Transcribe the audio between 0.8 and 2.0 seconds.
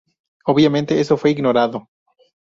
eso fue ignorado.